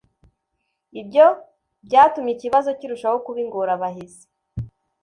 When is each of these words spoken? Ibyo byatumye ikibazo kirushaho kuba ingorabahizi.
Ibyo 1.01 1.25
byatumye 1.85 2.31
ikibazo 2.33 2.69
kirushaho 2.79 3.17
kuba 3.25 3.39
ingorabahizi. 3.45 4.23